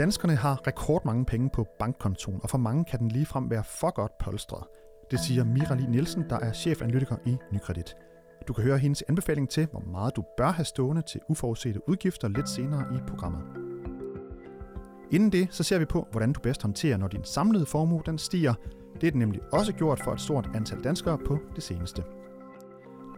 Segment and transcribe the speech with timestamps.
[0.00, 4.18] Danskerne har rekordmange penge på bankkontoen, og for mange kan den ligefrem være for godt
[4.18, 4.64] polstret.
[5.10, 7.96] Det siger Mirali Nielsen, der er chefanalytiker i Nykredit.
[8.48, 12.28] Du kan høre hendes anbefaling til, hvor meget du bør have stående til uforudsete udgifter
[12.28, 13.42] lidt senere i programmet.
[15.10, 18.18] Inden det, så ser vi på, hvordan du bedst håndterer, når din samlede formue den
[18.18, 18.54] stiger.
[19.00, 22.04] Det er den nemlig også gjort for et stort antal danskere på det seneste.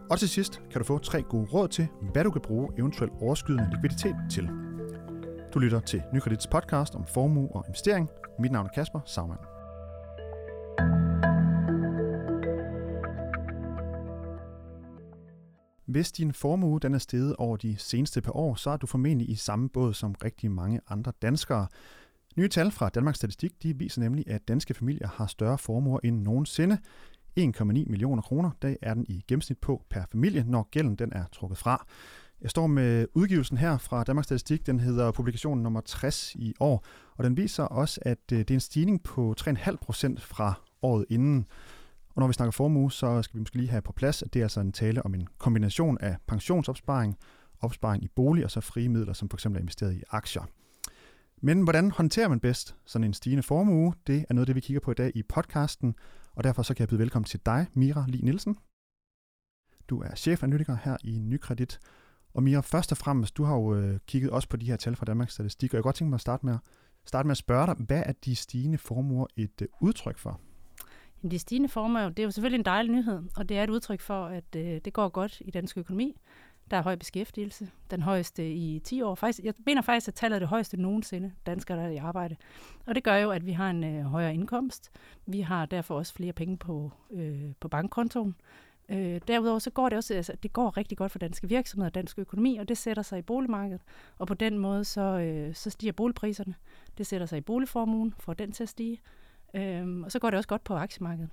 [0.09, 3.09] Og til sidst kan du få tre gode råd til, hvad du kan bruge eventuel
[3.21, 4.49] overskydende likviditet til.
[5.53, 8.09] Du lytter til Nykredits podcast om formue og investering.
[8.39, 9.39] Mit navn er Kasper Sagmann.
[15.85, 19.29] Hvis din formue den er steget over de seneste par år, så er du formentlig
[19.29, 21.67] i samme båd som rigtig mange andre danskere.
[22.37, 26.21] Nye tal fra Danmarks Statistik de viser nemlig, at danske familier har større formuer end
[26.21, 26.77] nogensinde.
[27.39, 31.25] 1,9 millioner kroner, der er den i gennemsnit på per familie, når gælden den er
[31.31, 31.85] trukket fra.
[32.43, 34.65] Jeg står med udgivelsen her fra Danmarks Statistik.
[34.65, 36.85] Den hedder publikation nummer 60 i år,
[37.17, 41.05] og den viser også, at øh, det er en stigning på 3,5 procent fra året
[41.09, 41.45] inden.
[42.15, 44.39] Og når vi snakker formue, så skal vi måske lige have på plads, at det
[44.39, 47.17] er altså en tale om en kombination af pensionsopsparing,
[47.59, 49.45] opsparing i bolig og så frie midler, som f.eks.
[49.45, 50.43] er investeret i aktier.
[51.41, 53.93] Men hvordan håndterer man bedst sådan en stigende formue?
[54.07, 55.95] Det er noget det, vi kigger på i dag i podcasten,
[56.35, 58.57] og derfor så kan jeg byde velkommen til dig, Mira Li Nielsen.
[59.89, 61.79] Du er chefanalytiker her i Nykredit.
[62.33, 64.95] Og Mira, først og fremmest, du har jo øh, kigget også på de her tal
[64.95, 66.57] fra Danmarks Statistik, og jeg kunne godt tænke mig at starte med,
[67.05, 70.39] starte med at spørge dig, hvad er de stigende formuer et øh, udtryk for?
[71.23, 73.69] Jamen, de stigende formuer, det er jo selvfølgelig en dejlig nyhed, og det er et
[73.69, 76.15] udtryk for, at øh, det går godt i dansk økonomi.
[76.71, 79.15] Der er høj beskæftigelse, den højeste i 10 år.
[79.15, 82.35] Faktisk, jeg mener faktisk, at tallet er det højeste nogensinde, danskere der er i arbejde.
[82.85, 84.91] Og det gør jo, at vi har en øh, højere indkomst.
[85.25, 88.35] Vi har derfor også flere penge på, øh, på bankkontoen.
[88.89, 91.95] Øh, derudover så går det også, altså, det går rigtig godt for danske virksomheder og
[91.95, 93.81] dansk økonomi, og det sætter sig i boligmarkedet.
[94.17, 96.55] Og på den måde så, øh, så stiger boligpriserne.
[96.97, 99.01] Det sætter sig i boligformuen, får den til at stige.
[99.55, 101.29] Øh, og så går det også godt på aktiemarkedet.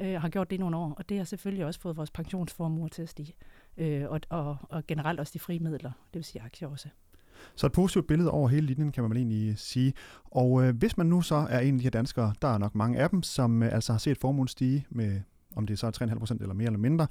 [0.00, 2.88] Øh, har gjort det i nogle år, og det har selvfølgelig også fået vores pensionsformuer
[2.88, 3.34] til at stige.
[3.76, 6.88] Øh, og, og, og generelt også de frie midler, det vil sige aktier også.
[7.54, 9.92] Så et positivt billede over hele linjen, kan man vel egentlig sige.
[10.24, 12.74] Og øh, hvis man nu så er en af de her danskere, der er nok
[12.74, 15.20] mange af dem, som øh, altså har set formuen stige med,
[15.56, 17.06] om det så er 3,5 procent eller mere eller mindre,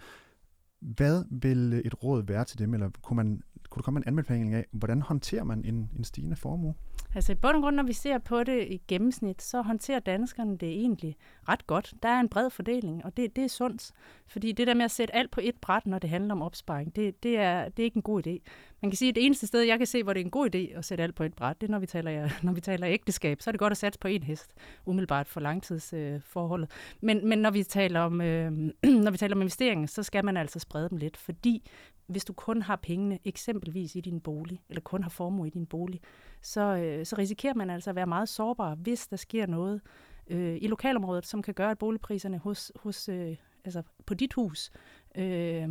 [0.79, 4.07] hvad vil et råd være til dem, eller kunne, man, kunne du komme med en
[4.07, 6.73] anbefaling af, hvordan håndterer man en, en stigende formue?
[7.15, 10.57] Altså i bund og grund, når vi ser på det i gennemsnit, så håndterer danskerne
[10.57, 11.15] det egentlig
[11.49, 11.93] ret godt.
[12.03, 13.91] Der er en bred fordeling, og det, det er sundt.
[14.27, 16.95] Fordi det der med at sætte alt på et bræt, når det handler om opsparing,
[16.95, 18.49] det, det, er, det er ikke en god idé.
[18.81, 20.55] Man kan sige, at det eneste sted, jeg kan se, hvor det er en god
[20.55, 22.89] idé at sætte alt på et bræt, det er, når vi taler, når vi taler
[22.89, 23.41] ægteskab.
[23.41, 24.53] Så er det godt at satse på en hest,
[24.85, 26.71] umiddelbart for langtidsforholdet.
[26.71, 28.51] Øh, men, men når vi taler om, øh,
[29.05, 31.69] når vi taler om investeringer, så skal man altså sprede dem lidt, fordi
[32.13, 35.65] hvis du kun har pengene eksempelvis i din bolig, eller kun har formue i din
[35.65, 36.01] bolig,
[36.41, 39.81] så, øh, så risikerer man altså at være meget sårbar, hvis der sker noget
[40.27, 43.35] øh, i lokalområdet, som kan gøre, at boligpriserne hos, hos øh,
[43.65, 44.71] altså på dit hus
[45.17, 45.69] øh,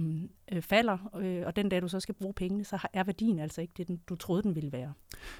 [0.52, 3.60] øh, falder, øh, og den dag du så skal bruge pengene, så er værdien altså
[3.60, 4.92] ikke det, den, du troede, den ville være.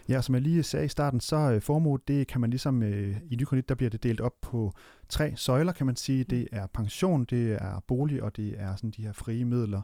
[0.08, 3.16] Ja, som jeg lige sagde i starten, så øh, formue, det kan man ligesom øh,
[3.30, 4.72] i Nykredit, der bliver det delt op på
[5.08, 6.24] tre søjler, kan man sige.
[6.24, 9.82] Det er pension, det er bolig, og det er sådan de her frie midler.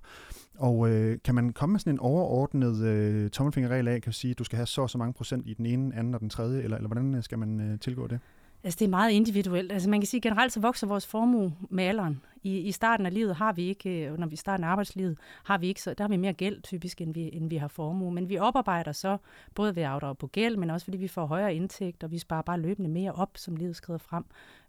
[0.58, 4.30] Og øh, kan man komme med sådan en overordnet øh, tommelfingerregel af, kan du sige,
[4.30, 6.30] at du skal have så og så mange procent i den ene, anden og den
[6.30, 8.20] tredje, eller, eller hvordan skal man øh, tilgå det?
[8.64, 9.72] Altså, det er meget individuelt.
[9.72, 12.20] Altså, man kan sige, at generelt så vokser vores formue med alderen.
[12.42, 15.66] I, I starten af livet har vi ikke, øh, når vi starter arbejdslivet, har vi
[15.66, 18.12] ikke så, der har vi mere gæld typisk, end vi, end vi har formue.
[18.12, 19.16] Men vi oparbejder så,
[19.54, 22.18] både ved at afdrage på gæld, men også fordi vi får højere indtægt, og vi
[22.18, 24.24] sparer bare løbende mere op, som livet skrider frem.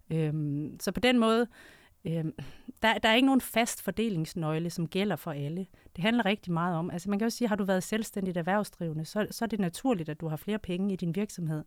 [0.09, 1.47] Øhm, så på den måde,
[2.05, 2.33] øhm,
[2.81, 5.65] der, der er ikke nogen fast fordelingsnøgle, som gælder for alle.
[5.95, 9.05] Det handler rigtig meget om, altså man kan jo sige, har du været selvstændigt erhvervsdrivende,
[9.05, 11.63] så, så er det naturligt, at du har flere penge i din virksomhed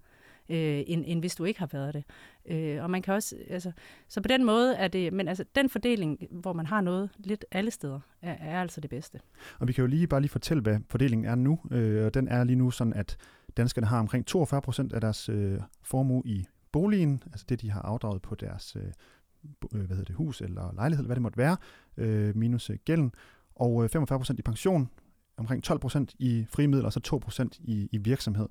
[0.52, 2.04] øh, end, end hvis du ikke har været det.
[2.46, 3.72] Øh, og man kan også, altså,
[4.08, 7.44] så på den måde er det, men altså den fordeling, hvor man har noget lidt
[7.50, 9.20] alle steder, er, er altså det bedste.
[9.58, 11.58] Og vi kan jo lige bare lige fortælle, hvad fordelingen er nu.
[11.70, 13.16] Øh, og den er lige nu sådan, at
[13.56, 17.82] danskerne har omkring 42 procent af deres øh, formue i boligen, altså det, de har
[17.82, 21.56] afdraget på deres øh, øh hvad hedder det, hus eller lejlighed, hvad det måtte være,
[21.97, 23.12] øh, minus øh, gælden,
[23.54, 24.88] og øh, 45 procent i pension,
[25.36, 28.48] omkring 12 procent i frimidler, og så 2 procent i, i virksomhed.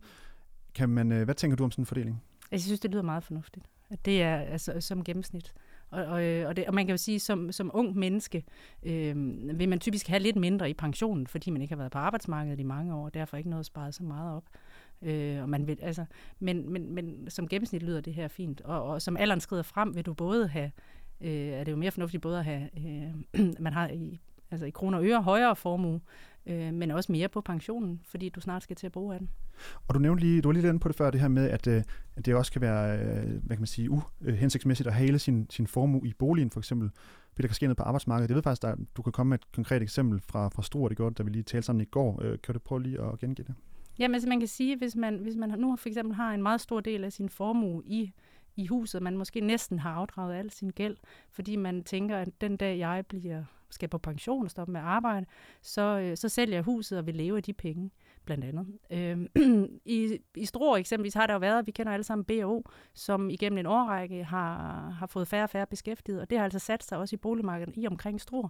[0.76, 2.24] Kan man, øh, hvad tænker du om sådan en fordeling?
[2.42, 3.66] Altså, jeg synes, det lyder meget fornuftigt.
[3.90, 5.54] At det er altså, som gennemsnit.
[5.90, 8.44] Og, og, øh, og, det, og man kan jo sige, som, som ung menneske
[8.84, 9.16] øh,
[9.60, 12.60] vil man typisk have lidt mindre i pensionen, fordi man ikke har været på arbejdsmarkedet
[12.60, 14.44] i mange år, og derfor ikke noget sparet så meget op.
[15.02, 16.06] Øh, og man vil, altså,
[16.40, 18.62] men, men, men som gennemsnit lyder det her fint.
[18.62, 20.72] Og, og som alderen skrider frem, vil du både have,
[21.22, 24.20] øh, er det jo mere fornuftigt både at have, øh, man har i
[24.52, 26.02] altså i kroner og øre højere formue,
[26.46, 29.30] øh, men også mere på pensionen, fordi du snart skal til at bruge af den.
[29.88, 31.68] Og du nævnte lige, du var lige inde på det før, det her med, at,
[31.68, 31.84] øh,
[32.16, 35.48] at det også kan være, øh, hvad kan man sige, uhensigtsmæssigt at have hele sin,
[35.50, 36.90] sin formue i boligen, for eksempel,
[37.30, 38.30] fordi der kan ske noget på arbejdsmarkedet.
[38.30, 40.98] Jeg ved faktisk, at du kan komme med et konkret eksempel fra, fra Struer, det
[40.98, 42.22] godt, da vi lige talte sammen i går.
[42.24, 43.56] Øh, kan du prøve lige at gengive det?
[44.00, 46.62] Jamen, altså man kan sige, hvis man, hvis man nu for eksempel har en meget
[46.62, 48.14] stor del af sin formue i
[48.56, 50.98] i huset, man måske næsten har afdraget al sin gæld,
[51.30, 54.88] fordi man tænker, at den dag jeg bliver skal på pension og stoppe med at
[54.88, 55.26] arbejde,
[55.62, 57.92] så, øh, så sælger jeg huset og vil leve af de penge,
[58.26, 58.68] blandt andet.
[58.90, 62.64] Øh, I, I Struer eksempelvis har der jo været, vi kender alle sammen BO,
[62.94, 66.60] som igennem en årrække har, har fået færre og færre beskæftiget, og det har altså
[66.60, 68.50] sat sig også i boligmarkedet i omkring Struer.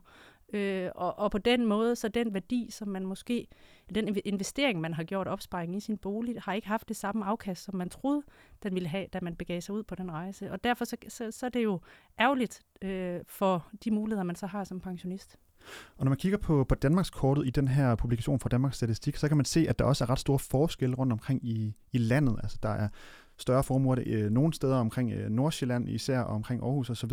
[0.54, 3.48] Øh, og, og på den måde, så den værdi, som man måske,
[3.96, 7.64] den investering, man har gjort opsparing i sin bolig, har ikke haft det samme afkast,
[7.64, 8.24] som man troede,
[8.64, 10.52] den ville have, da man begav sig ud på den rejse.
[10.52, 11.80] Og derfor så, så, så er det jo
[12.20, 15.38] ærgerligt øh, for de muligheder, man så har som pensionist.
[15.98, 19.28] Og når man kigger på, på Danmarkskortet i den her publikation fra Danmarks Statistik, så
[19.28, 22.40] kan man se, at der også er ret store forskelle rundt omkring i, i landet.
[22.44, 22.88] Altså der er
[23.38, 27.12] større formuer øh, nogle steder omkring øh, Nordsjælland især, og omkring Aarhus osv.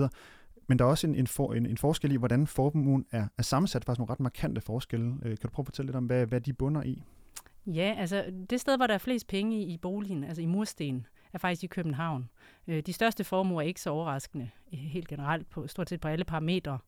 [0.68, 3.42] Men der er også en, en, for, en, en forskel i, hvordan formuen er, er
[3.42, 3.84] sammensat.
[3.84, 5.14] Faktisk nogle ret markante forskelle.
[5.22, 7.02] Øh, kan du prøve at fortælle lidt om, hvad, hvad de bunder i?
[7.66, 11.06] Ja, altså det sted, hvor der er flest penge i, i boligen, altså i mursten,
[11.32, 12.28] er faktisk i København.
[12.66, 16.08] Øh, de største formuer er ikke så overraskende øh, helt generelt på stort set på
[16.08, 16.78] alle parametre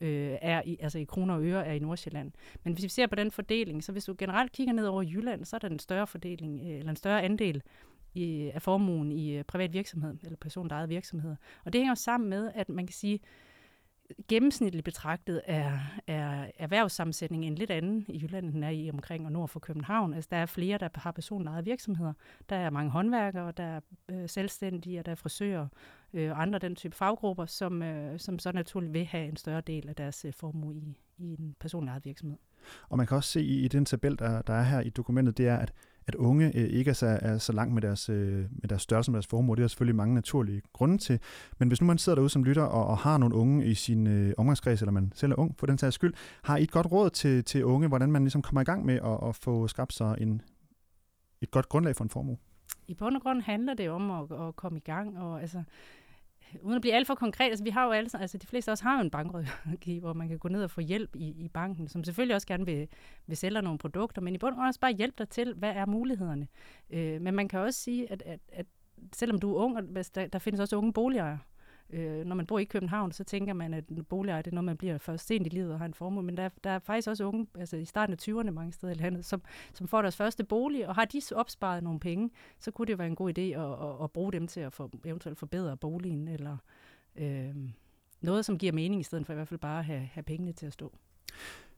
[0.00, 2.32] øh, er i, altså i kroner og øre er i Nordsjælland.
[2.64, 5.44] Men hvis vi ser på den fordeling, så hvis du generelt kigger ned over Jylland,
[5.44, 7.62] så er der en større fordeling, øh, eller en større andel
[8.14, 11.36] i, af formuen i øh, privat virksomhed, eller personligt eget virksomhed.
[11.64, 13.20] Og det hænger sammen med, at man kan sige,
[14.28, 19.26] gennemsnitligt betragtet er, er erhvervssammensætningen en lidt anden i Jylland, end den er i omkring
[19.26, 20.14] og nord for København.
[20.14, 22.12] Altså, der er flere, der har personlejede virksomheder.
[22.48, 23.80] Der er mange håndværkere, der er
[24.10, 25.68] øh, selvstændige, og der er frisører
[26.12, 29.60] øh, og andre den type faggrupper, som, øh, som så naturligt vil have en større
[29.60, 32.38] del af deres øh, formue i, i en personlig virksomhed.
[32.88, 35.38] Og man kan også se i, i den tabel, der, der er her i dokumentet,
[35.38, 35.72] det er, at
[36.06, 39.10] at unge øh, ikke er så, er så langt med deres, øh, med deres størrelse
[39.10, 39.56] med deres formue.
[39.56, 41.20] Det er selvfølgelig mange naturlige grunde til.
[41.58, 44.06] Men hvis nu man sidder derude som lytter og, og har nogle unge i sin
[44.06, 46.92] øh, omgangskreds, eller man selv er ung for den sags skyld, har I et godt
[46.92, 49.92] råd til, til unge, hvordan man ligesom kommer i gang med at, at få skabt
[49.92, 50.42] sig en,
[51.40, 52.36] et godt grundlag for en formue?
[52.88, 55.62] I bund og grund handler det om at, at komme i gang, og altså,
[56.60, 58.72] uden at blive alt for konkret, altså vi har jo alle, altså de fleste af
[58.72, 61.48] os har jo en bankrådgiver, hvor man kan gå ned og få hjælp i, i
[61.48, 62.88] banken, som selvfølgelig også gerne vil,
[63.26, 65.70] vil sælge nogle produkter, men i bund og grund også bare hjælpe dig til, hvad
[65.70, 66.48] er mulighederne.
[66.90, 68.66] Øh, men man kan også sige, at, at, at
[69.12, 69.82] selvom du er ung, og
[70.14, 71.38] der, der findes også unge boligejere,
[71.92, 74.76] Øh, når man bor i København, så tænker man, at boligejer det er noget, man
[74.76, 76.22] bliver først sent i livet og har en formue.
[76.22, 78.96] Men der, der er faktisk også unge, altså i starten af 20'erne mange steder i
[78.96, 79.42] landet, som,
[79.74, 83.06] som får deres første bolig, og har de opsparet nogle penge, så kunne det være
[83.06, 86.56] en god idé at, at, at bruge dem til at for, eventuelt forbedre boligen, eller
[87.16, 87.54] øh,
[88.20, 90.52] noget, som giver mening, i stedet for i hvert fald bare at have, have pengene
[90.52, 90.92] til at stå.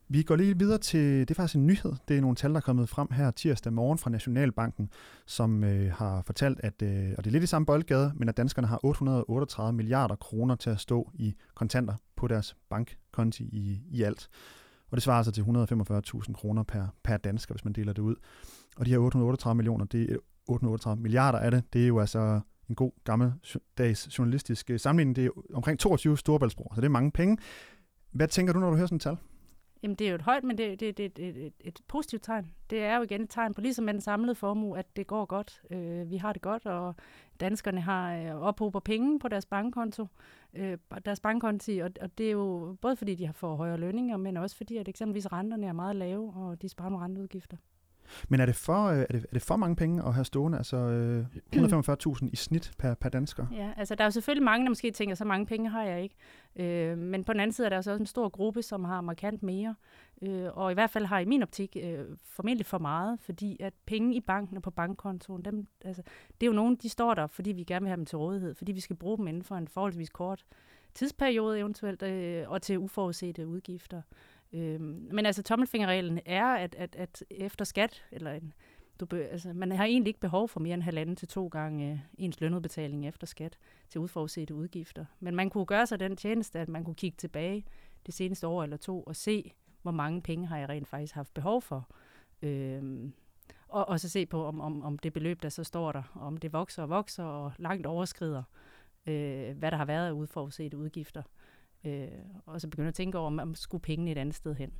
[0.09, 2.57] Vi går lige videre til, det er faktisk en nyhed, det er nogle tal, der
[2.57, 4.91] er kommet frem her tirsdag morgen fra Nationalbanken,
[5.27, 8.37] som øh, har fortalt, at, øh, og det er lidt i samme boldgade, men at
[8.37, 14.03] danskerne har 838 milliarder kroner til at stå i kontanter på deres bankkonti i, i
[14.03, 14.29] alt.
[14.91, 18.15] Og det svarer altså til 145.000 kroner per, per dansker, hvis man deler det ud.
[18.77, 20.19] Og de her 838 millioner, det øh, er
[20.49, 25.17] 838 milliarder af det, det er jo altså en god gammeldags journalistisk øh, sammenligning.
[25.17, 27.39] Det er omkring 22 storebæltsbroer, så det er mange penge.
[28.13, 29.17] Hvad tænker du, når du hører sådan et tal?
[29.85, 32.47] Jamen, det er jo et højt, men det, det, det, det, et, et positivt tegn.
[32.71, 35.25] Det er jo igen et tegn på, ligesom med den samlede formue, at det går
[35.25, 35.63] godt.
[35.71, 36.95] Øh, vi har det godt, og
[37.41, 40.07] danskerne har øh, ophober penge på deres bankkonto,
[40.55, 44.17] øh, deres bankkonti, og, og det er jo både fordi, de har fået højere lønninger,
[44.17, 47.57] men også fordi, at eksempelvis renterne er meget lave, og de sparer nogle renteudgifter.
[48.29, 50.59] Men er det for, øh, er det, er det for mange penge at have stående?
[50.59, 51.27] Altså øh,
[52.23, 53.47] 145.000 i snit per, per dansker?
[53.53, 56.03] Ja, altså der er jo selvfølgelig mange, der måske tænker, så mange penge har jeg
[56.03, 56.15] ikke.
[56.57, 59.01] Øh, men på den anden side er der altså også en stor gruppe, som har
[59.01, 59.75] markant mere.
[60.23, 63.75] Øh, og i hvert fald har i min optik øh, formentlig for meget, fordi at
[63.87, 66.03] penge i banken og på bankkontoen, dem, altså,
[66.41, 68.55] det er jo nogen, de står der, fordi vi gerne vil have dem til rådighed,
[68.55, 70.45] fordi vi skal bruge dem inden for en forholdsvis kort
[70.95, 74.03] tidsperiode eventuelt, øh, og til uforudsete udgifter.
[74.53, 78.53] Øh, men altså tommelfingerreglen er, at, at, at efter skat, eller en,
[79.01, 81.93] du be, altså, man har egentlig ikke behov for mere end halvanden til to gange
[81.93, 83.59] øh, ens lønudbetaling efter skat
[83.89, 85.05] til udforudsete udgifter.
[85.21, 87.65] Men man kunne gøre sig den tjeneste, at man kunne kigge tilbage
[88.07, 91.35] det seneste år eller to og se, hvor mange penge har jeg rent faktisk haft
[91.35, 91.89] behov for.
[92.43, 93.13] Øhm,
[93.69, 96.37] og, og så se på, om, om, om det beløb, der så står der, om
[96.37, 98.43] det vokser og vokser og langt overskrider,
[99.07, 101.23] øh, hvad der har været af udforudsete udgifter
[101.85, 102.09] øh,
[102.47, 104.73] og så begynde at tænke over, om man skulle pengene et andet sted hen.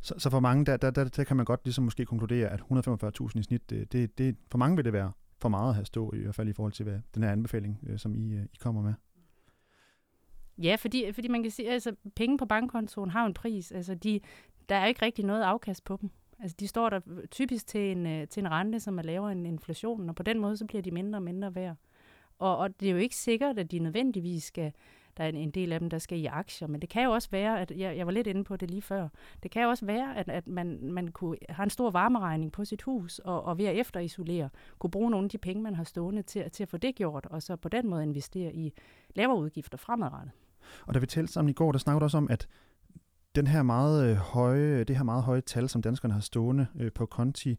[0.00, 2.60] Så, så for mange, der, der, der, der kan man godt ligesom måske konkludere, at
[2.60, 5.84] 145.000 i snit, det, det, det, for mange vil det være for meget at have
[5.84, 8.44] stå, i hvert fald i forhold til hvad, den her anbefaling, øh, som I, øh,
[8.44, 8.94] I kommer med.
[10.58, 13.72] Ja, fordi, fordi man kan sige, altså penge på bankkontoen har en pris.
[13.72, 14.20] Altså de,
[14.68, 16.10] der er ikke rigtig noget afkast på dem.
[16.38, 19.46] Altså de står der typisk til en, øh, til en rente, som er lavere end
[19.46, 21.76] inflationen, og på den måde så bliver de mindre og mindre værd.
[22.38, 24.72] Og, og det er jo ikke sikkert, at de nødvendigvis skal,
[25.16, 27.10] der er en, en del af dem, der skal i aktier, men det kan jo
[27.10, 29.08] også være, at jeg, jeg var lidt inde på det lige før,
[29.42, 32.64] det kan jo også være, at, at man, man kunne have en stor varmeregning på
[32.64, 35.84] sit hus, og, og ved at efterisolere, kunne bruge nogle af de penge, man har
[35.84, 38.72] stående til, til at få det gjort, og så på den måde investere i
[39.14, 40.32] lavere udgifter fremadrettet.
[40.86, 42.48] Og da vi talte sammen i går, der snakkede du også om, at
[43.34, 46.92] den her meget øh, høje, det her meget høje tal, som danskerne har stående øh,
[46.92, 47.58] på konti,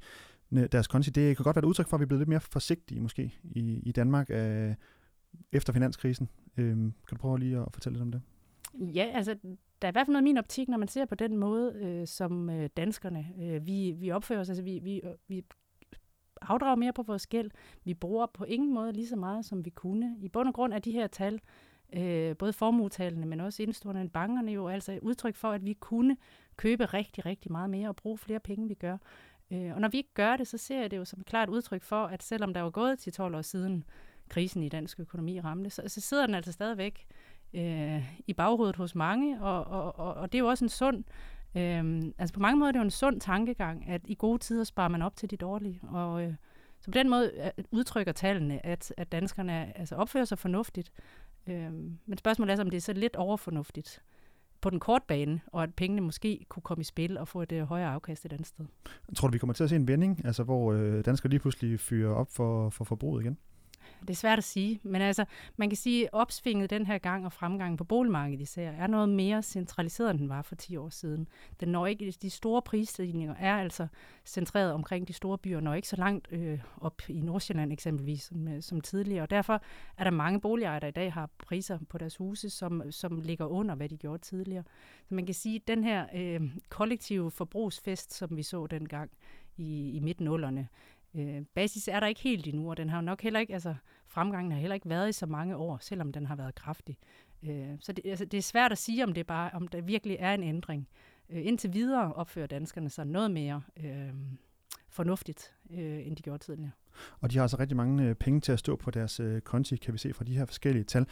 [0.51, 2.29] øh, deres konti, det kan godt være et udtryk for, at vi er blevet lidt
[2.29, 4.75] mere forsigtige måske i, i Danmark af,
[5.51, 6.29] efter finanskrisen.
[6.57, 8.21] Øh, kan du prøve lige at fortælle lidt om det?
[8.95, 9.35] Ja, altså
[9.81, 11.73] der er i hvert fald noget i min optik, når man ser på den måde,
[11.73, 15.43] øh, som øh, danskerne, øh, vi, vi opfører os, altså vi, vi, vi
[16.41, 17.51] afdrager mere på vores gæld.
[17.83, 20.15] Vi bruger på ingen måde lige så meget, som vi kunne.
[20.19, 21.39] I bund og grund er de her tal,
[21.95, 26.17] øh, både formuetalene, men også indstående bankerne jo altså et udtryk for, at vi kunne
[26.57, 28.97] købe rigtig, rigtig meget mere og bruge flere penge, vi gør.
[29.51, 31.49] Øh, og når vi ikke gør det, så ser jeg det jo som et klart
[31.49, 33.83] udtryk for, at selvom der var gået til 12 år siden,
[34.29, 37.05] krisen i dansk økonomi ramte, så, så sidder den altså stadigvæk
[37.53, 41.03] øh, i baghovedet hos mange, og, og, og, og det er jo også en sund,
[41.55, 44.63] øh, altså på mange måder er det jo en sund tankegang, at i gode tider
[44.63, 46.33] sparer man op til de dårlige, og øh,
[46.79, 50.91] så på den måde øh, udtrykker tallene, at, at danskerne altså opfører sig fornuftigt,
[51.47, 51.73] øh,
[52.05, 54.03] men spørgsmålet er, om det er så lidt overfornuftigt
[54.61, 57.51] på den korte bane, og at pengene måske kunne komme i spil og få et
[57.51, 58.65] øh, højere afkast et andet sted.
[59.15, 61.79] Tror du, vi kommer til at se en vending, altså hvor øh, danskere lige pludselig
[61.79, 63.37] fyrer op for, for forbruget igen?
[64.07, 65.25] Det er svært at sige, men altså,
[65.57, 69.09] man kan sige, at opsvinget den her gang og fremgangen på boligmarkedet især er noget
[69.09, 71.27] mere centraliseret, end den var for 10 år siden.
[71.59, 73.87] Den når ikke, de store prisstigninger er altså
[74.25, 78.47] centreret omkring de store byer, når ikke så langt øh, op i Nordsjælland eksempelvis, som,
[78.47, 79.23] øh, som tidligere.
[79.23, 79.61] Og derfor
[79.97, 83.45] er der mange boligejere, der i dag har priser på deres huse, som, som ligger
[83.45, 84.63] under, hvad de gjorde tidligere.
[85.09, 89.11] Så man kan sige, at den her øh, kollektive forbrugsfest, som vi så dengang
[89.57, 90.27] i, i midten
[91.15, 93.75] Øh, basis er der ikke helt endnu, og den har nok heller ikke, altså
[94.07, 96.97] fremgangen har heller ikke været i så mange år, selvom den har været kraftig.
[97.43, 100.17] Øh, så det, altså, det er svært at sige, om det bare, om der virkelig
[100.19, 100.87] er en ændring.
[101.29, 104.13] Øh, indtil videre opfører danskerne sig noget mere øh,
[104.89, 106.71] fornuftigt, øh, end de gjorde tidligere.
[107.19, 109.75] Og de har altså rigtig mange øh, penge til at stå på deres øh, konti,
[109.75, 111.05] kan vi se fra de her forskellige tal.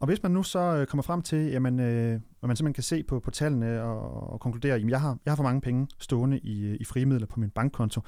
[0.00, 2.82] Og hvis man nu så øh, kommer frem til, jamen, øh, at man simpelthen kan
[2.82, 5.88] se på, på tallene og, og konkludere, at jeg har, jeg har for mange penge
[5.98, 8.00] stående i, øh, i frimidler på min bankkonto,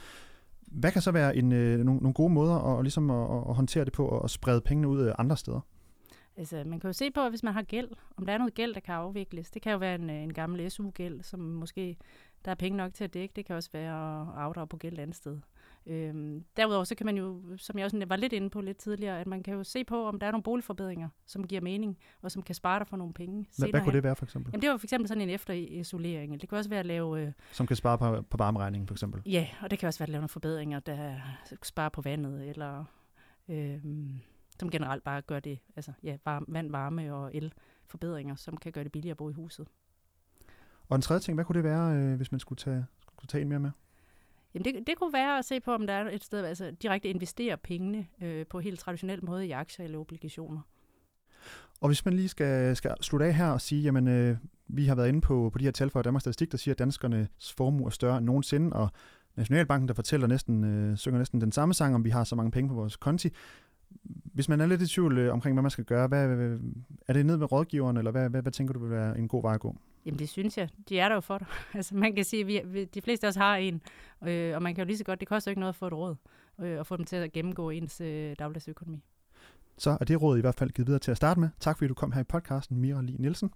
[0.71, 3.85] hvad kan så være en, øh, nogle, nogle gode måder at, ligesom at, at håndtere
[3.85, 5.61] det på og at sprede pengene ud øh, andre steder?
[6.37, 8.75] Altså, man kan jo se på, hvis man har gæld, om der er noget gæld,
[8.75, 9.51] der kan afvikles.
[9.51, 11.97] Det kan jo være en, øh, en gammel SU-gæld, som måske
[12.45, 13.33] der er penge nok til at dække.
[13.37, 15.39] Det kan også være at afdrage på gæld andet sted.
[15.87, 19.21] Øhm, derudover så kan man jo, som jeg også var lidt inde på lidt tidligere,
[19.21, 22.31] at man kan jo se på, om der er nogle boligforbedringer, som giver mening, og
[22.31, 23.47] som kan spare dig for nogle penge.
[23.59, 24.51] Hvad, hvad kunne det være for eksempel?
[24.53, 26.41] Jamen det var for eksempel sådan en efterisolering.
[26.41, 27.23] Det kan også være at lave...
[27.23, 29.23] Øh, som kan spare på, på varmeregningen for eksempel?
[29.27, 31.15] Ja, og det kan også være at lave nogle forbedringer, der
[31.63, 32.85] sparer på vandet, eller...
[33.49, 33.81] Øh,
[34.61, 37.53] som generelt bare gør det, altså ja, varme, vand, varme og el
[37.87, 39.69] forbedringer, som kan gøre det billigere at bo i huset.
[40.89, 43.43] Og en tredje ting, hvad kunne det være, øh, hvis man skulle tage, skulle tage
[43.43, 43.71] en mere med?
[44.55, 47.09] Jamen det, det kunne være at se på, om der er et sted, altså direkte
[47.09, 50.61] investere pengene øh, på helt traditionel måde i aktier eller obligationer.
[51.81, 54.37] Og hvis man lige skal, skal slutte af her og sige, jamen øh,
[54.69, 56.79] vi har været inde på, på de her tal fra Danmarks Statistik, der siger, at
[56.79, 58.89] danskernes formue er større end nogensinde, og
[59.37, 62.51] Nationalbanken, der fortæller næsten, øh, synger næsten den samme sang, om vi har så mange
[62.51, 63.29] penge på vores konti.
[64.35, 66.59] Hvis man er lidt i tvivl øh, omkring, hvad man skal gøre, hvad,
[67.09, 69.43] er det ned ved rådgiveren, eller hvad, hvad, hvad tænker du vil være en god
[69.43, 69.77] vej at gå?
[70.07, 70.69] Jamen det synes jeg.
[70.89, 71.47] De er der jo for dig.
[71.75, 73.83] altså man kan sige, at vi, de fleste af os har en,
[74.27, 75.93] øh, og man kan jo lige så godt, det koster ikke noget at få et
[75.93, 76.17] råd,
[76.61, 79.05] øh, og få dem til at gennemgå ens øh, dagligdagsøkonomi.
[79.79, 81.49] Så er det råd i hvert fald givet videre til at starte med.
[81.61, 83.51] Tak fordi du kom her i podcasten, Mira Lee Nielsen,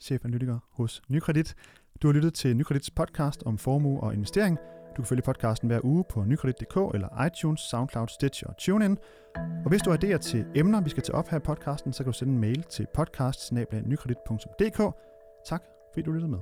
[0.00, 1.54] chefanalytiker hos Nykredit.
[2.02, 4.58] Du har lyttet til Nykredits podcast om formue og investering.
[5.00, 8.98] Du kan følge podcasten hver uge på nykredit.dk eller iTunes, SoundCloud, Stitch og TuneIn.
[9.36, 12.04] Og hvis du har idéer til emner, vi skal tage op her i podcasten, så
[12.04, 13.52] kan du sende en mail til podcast
[15.46, 16.38] Tak fordi du lyttede med.